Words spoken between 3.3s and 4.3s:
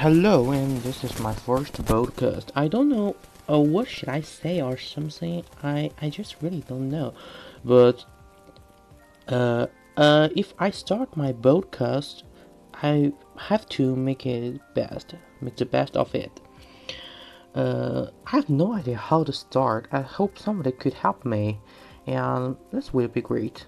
uh, what should I